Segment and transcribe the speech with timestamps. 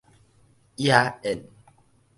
[0.79, 1.45] 野宴